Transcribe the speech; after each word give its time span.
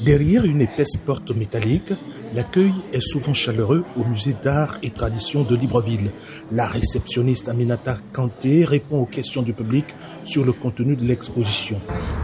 Derrière 0.00 0.44
une 0.44 0.60
épaisse 0.60 0.96
porte 0.96 1.32
métallique, 1.32 1.92
l'accueil 2.34 2.72
est 2.92 3.00
souvent 3.00 3.32
chaleureux 3.32 3.84
au 3.96 4.04
musée 4.04 4.34
d'art 4.40 4.78
et 4.82 4.90
tradition 4.90 5.42
de 5.42 5.56
Libreville. 5.56 6.12
La 6.52 6.66
réceptionniste 6.66 7.48
Aminata 7.48 7.96
Kanté 8.12 8.64
répond 8.64 9.00
aux 9.00 9.06
questions 9.06 9.42
du 9.42 9.52
public 9.52 9.86
sur 10.22 10.44
le 10.44 10.52
contenu 10.52 10.94
de 10.94 11.04
l'exposition. 11.04 11.80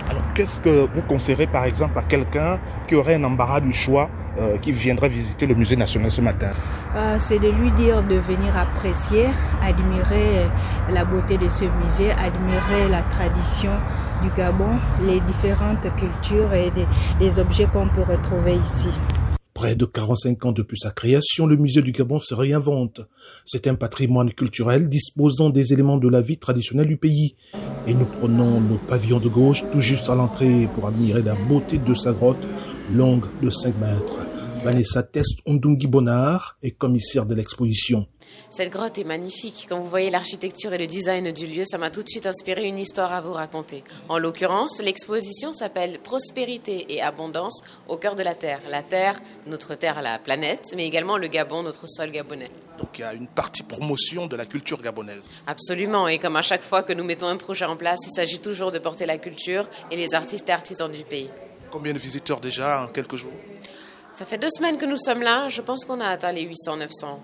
Alors, 0.08 0.22
qu'est-ce 0.34 0.60
que 0.60 0.86
vous 0.94 1.02
conseillerez 1.08 1.48
par 1.48 1.64
exemple 1.64 1.98
à 1.98 2.02
quelqu'un 2.02 2.60
qui 2.86 2.94
aurait 2.94 3.16
un 3.16 3.24
embarras 3.24 3.60
du 3.60 3.72
choix 3.72 4.08
euh, 4.38 4.56
qui 4.58 4.72
viendrait 4.72 5.08
visiter 5.08 5.46
le 5.46 5.54
musée 5.54 5.74
national 5.74 6.12
ce 6.12 6.20
matin 6.20 6.50
euh, 6.94 7.16
C'est 7.18 7.38
de 7.38 7.48
lui 7.48 7.72
dire 7.72 8.02
de 8.04 8.16
venir 8.16 8.56
apprécier, 8.56 9.26
admirer 9.60 10.44
euh, 10.44 10.48
la 10.92 11.04
beauté 11.04 11.36
de 11.38 11.48
ce 11.48 11.64
musée, 11.64 12.12
admirer 12.12 12.88
la 12.88 13.02
tradition 13.02 13.72
du 14.22 14.30
Gabon, 14.36 14.78
les 15.04 15.20
différentes 15.20 15.82
cultures 15.96 16.54
et 16.54 16.70
des, 16.70 16.86
des 17.18 17.38
objets 17.40 17.66
qu'on 17.66 17.88
peut 17.88 18.02
retrouver 18.02 18.56
ici. 18.56 18.88
Près 19.58 19.74
de 19.74 19.86
45 19.86 20.44
ans 20.44 20.52
depuis 20.52 20.78
sa 20.78 20.92
création, 20.92 21.48
le 21.48 21.56
musée 21.56 21.82
du 21.82 21.90
Gabon 21.90 22.20
se 22.20 22.32
réinvente. 22.32 23.00
C'est 23.44 23.66
un 23.66 23.74
patrimoine 23.74 24.32
culturel 24.32 24.88
disposant 24.88 25.50
des 25.50 25.72
éléments 25.72 25.96
de 25.96 26.08
la 26.08 26.20
vie 26.20 26.38
traditionnelle 26.38 26.86
du 26.86 26.96
pays. 26.96 27.34
Et 27.88 27.92
nous 27.92 28.04
prenons 28.04 28.60
nos 28.60 28.78
pavillons 28.78 29.18
de 29.18 29.28
gauche 29.28 29.64
tout 29.72 29.80
juste 29.80 30.08
à 30.10 30.14
l'entrée 30.14 30.68
pour 30.76 30.86
admirer 30.86 31.22
la 31.22 31.34
beauté 31.34 31.78
de 31.78 31.94
sa 31.94 32.12
grotte 32.12 32.46
longue 32.94 33.24
de 33.42 33.50
5 33.50 33.74
mètres. 33.80 34.27
Vanessa 34.62 35.02
Test 35.02 35.38
Ondungi 35.46 35.86
Bonnard 35.86 36.56
est 36.62 36.72
commissaire 36.72 37.26
de 37.26 37.34
l'exposition. 37.34 38.06
Cette 38.50 38.70
grotte 38.70 38.98
est 38.98 39.04
magnifique. 39.04 39.66
Quand 39.68 39.80
vous 39.80 39.88
voyez 39.88 40.10
l'architecture 40.10 40.72
et 40.72 40.78
le 40.78 40.86
design 40.86 41.32
du 41.32 41.46
lieu, 41.46 41.64
ça 41.64 41.78
m'a 41.78 41.90
tout 41.90 42.02
de 42.02 42.08
suite 42.08 42.26
inspiré 42.26 42.66
une 42.66 42.78
histoire 42.78 43.12
à 43.12 43.20
vous 43.20 43.32
raconter. 43.32 43.84
En 44.08 44.18
l'occurrence, 44.18 44.82
l'exposition 44.82 45.52
s'appelle 45.52 45.98
Prospérité 46.00 46.86
et 46.92 47.00
abondance 47.00 47.62
au 47.86 47.98
cœur 47.98 48.14
de 48.14 48.22
la 48.22 48.34
Terre. 48.34 48.60
La 48.70 48.82
Terre, 48.82 49.20
notre 49.46 49.74
Terre, 49.74 50.02
la 50.02 50.18
planète, 50.18 50.64
mais 50.76 50.86
également 50.86 51.18
le 51.18 51.28
Gabon, 51.28 51.62
notre 51.62 51.88
sol 51.88 52.10
gabonais. 52.10 52.48
Donc 52.78 52.98
il 52.98 53.02
y 53.02 53.04
a 53.04 53.12
une 53.12 53.28
partie 53.28 53.62
promotion 53.62 54.26
de 54.26 54.36
la 54.36 54.44
culture 54.44 54.80
gabonaise. 54.80 55.30
Absolument. 55.46 56.08
Et 56.08 56.18
comme 56.18 56.36
à 56.36 56.42
chaque 56.42 56.62
fois 56.62 56.82
que 56.82 56.92
nous 56.92 57.04
mettons 57.04 57.28
un 57.28 57.36
projet 57.36 57.64
en 57.64 57.76
place, 57.76 58.00
il 58.06 58.12
s'agit 58.12 58.40
toujours 58.40 58.72
de 58.72 58.78
porter 58.78 59.06
la 59.06 59.18
culture 59.18 59.68
et 59.90 59.96
les 59.96 60.14
artistes 60.14 60.48
et 60.48 60.52
artisans 60.52 60.90
du 60.90 61.04
pays. 61.04 61.30
Combien 61.70 61.92
de 61.92 61.98
visiteurs 61.98 62.40
déjà 62.40 62.82
en 62.82 62.88
quelques 62.88 63.16
jours? 63.16 63.32
Ça 64.10 64.24
fait 64.24 64.38
deux 64.38 64.50
semaines 64.50 64.78
que 64.78 64.86
nous 64.86 64.96
sommes 64.96 65.22
là. 65.22 65.48
Je 65.48 65.60
pense 65.62 65.84
qu'on 65.84 66.00
a 66.00 66.06
atteint 66.06 66.32
les 66.32 66.46
800-900. 66.48 67.18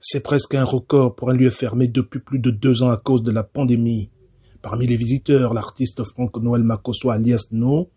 C'est 0.00 0.20
presque 0.20 0.54
un 0.54 0.64
record 0.64 1.14
pour 1.14 1.30
un 1.30 1.34
lieu 1.34 1.50
fermé 1.50 1.86
depuis 1.88 2.20
plus 2.20 2.38
de 2.38 2.50
deux 2.50 2.82
ans 2.82 2.90
à 2.90 2.96
cause 2.96 3.22
de 3.22 3.30
la 3.30 3.42
pandémie. 3.42 4.10
Parmi 4.60 4.86
les 4.86 4.96
visiteurs, 4.96 5.54
l'artiste 5.54 6.02
Franck-Noël 6.04 6.62
Makoso 6.62 7.10
alias 7.10 7.46
No, 7.50 7.90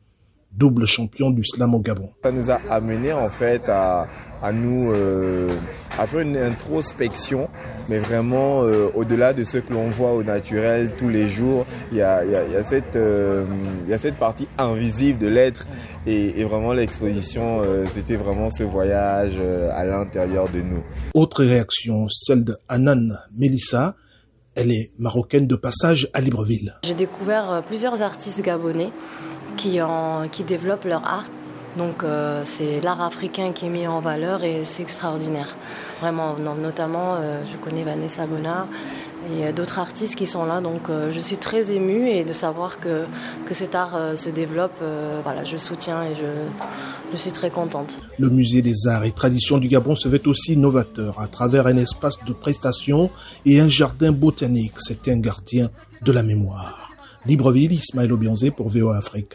double 0.52 0.86
champion 0.86 1.30
du 1.30 1.44
slam 1.44 1.76
au 1.76 1.80
Gabon. 1.80 2.10
Ça 2.24 2.32
nous 2.32 2.50
a 2.50 2.60
amené 2.70 3.14
en 3.14 3.30
fait 3.30 3.68
à, 3.70 4.08
à 4.42 4.52
nous 4.52 4.92
euh, 4.92 5.50
à 5.98 6.08
faire 6.08 6.20
une 6.22 6.38
introspection, 6.38 7.50
mais 7.90 8.00
vraiment 8.00 8.64
euh, 8.64 8.90
au-delà 8.96 9.34
de 9.34 9.44
ce 9.44 9.58
que 9.58 9.74
l'on 9.74 9.90
voit 9.90 10.14
au 10.14 10.24
naturel 10.24 10.92
tous 10.98 11.10
les 11.10 11.30
jours, 11.30 11.66
il 11.92 11.98
y 11.98 12.02
a, 12.02 12.24
il 12.26 12.32
y 12.32 12.36
a, 12.36 12.46
il 12.46 12.52
y 12.54 12.56
a 12.56 12.64
cette, 12.64 12.96
euh, 12.96 13.46
il 13.86 13.90
y 13.90 13.94
a 13.94 13.98
cette 13.98 14.16
partie 14.16 14.48
invisible 14.58 15.20
de 15.20 15.28
l'être 15.28 15.68
et, 16.06 16.40
et, 16.40 16.44
vraiment 16.44 16.74
l'exposition, 16.74 17.62
euh, 17.62 17.86
c'était 17.94 18.16
vraiment 18.16 18.50
ce 18.50 18.64
voyage 18.64 19.34
euh, 19.38 19.70
à 19.74 19.86
l'intérieur 19.86 20.50
de 20.50 20.60
nous. 20.60 20.84
Autre 21.14 21.44
réaction, 21.44 22.08
celle 22.10 22.44
de 22.44 22.58
Anan 22.70 23.10
Melissa. 23.38 23.96
Elle 24.58 24.72
est 24.72 24.92
marocaine 24.98 25.48
de 25.48 25.56
passage 25.58 26.08
à 26.14 26.22
Libreville. 26.22 26.76
J'ai 26.86 26.94
découvert 26.94 27.62
plusieurs 27.68 28.02
artistes 28.02 28.42
gabonais 28.42 28.90
qui, 29.58 29.82
en, 29.82 30.30
qui 30.30 30.46
développent 30.46 30.86
leur 30.86 31.04
art 31.04 31.26
donc 31.78 32.04
euh, 32.04 32.42
c'est 32.46 32.82
l'art 32.82 33.02
africain 33.02 33.52
qui 33.54 33.66
est 33.66 33.70
mis 33.70 33.88
en 33.88 34.00
valeur 34.00 34.44
et 34.44 34.66
c'est 34.66 34.84
extraordinaire. 34.84 35.56
Vraiment, 36.02 36.36
notamment, 36.62 37.16
euh, 37.16 37.42
je 37.52 37.58
connais 37.58 37.84
Vanessa 37.84 38.26
Bonnard 38.28 38.68
et 39.32 39.52
d'autres 39.54 39.80
artistes 39.80 40.16
qui 40.16 40.28
sont 40.28 40.46
là. 40.46 40.62
Donc 40.62 40.90
euh, 40.90 41.12
je 41.12 41.20
suis 41.20 41.38
très 41.38 41.72
émue 41.72 42.08
et 42.10 42.24
de 42.24 42.34
savoir 42.34 42.80
que, 42.80 43.06
que 43.46 43.54
cet 43.54 43.76
art 43.76 43.96
euh, 43.96 44.16
se 44.16 44.30
développe, 44.30 44.78
euh, 44.82 45.20
voilà, 45.24 45.44
je 45.44 45.58
soutiens 45.58 46.04
et 46.04 46.16
je, 46.16 47.12
je 47.12 47.18
suis 47.18 47.32
très 47.32 47.50
contente. 47.50 48.00
Le 48.20 48.30
musée 48.30 48.62
des 48.62 48.88
arts 48.88 49.06
et 49.06 49.12
traditions 49.12 49.58
du 49.58 49.68
Gabon 49.68 49.96
se 49.96 50.08
veut 50.08 50.22
aussi 50.26 50.58
novateur 50.58 51.20
à 51.20 51.28
travers 51.28 51.68
un 51.68 51.78
espace 51.78 52.18
de 52.26 52.34
prestation 52.34 53.10
et 53.46 53.60
un 53.60 53.70
jardin 53.70 54.12
botanique. 54.12 54.74
C'est 54.78 55.08
un 55.08 55.18
gardien 55.18 55.70
de 56.02 56.12
la 56.12 56.24
mémoire. 56.24 56.90
Libreville, 57.26 57.74
Ismaël 57.74 58.14
Obianzé 58.14 58.52
pour 58.52 58.70
VOA 58.70 58.98
Afrique. 58.98 59.34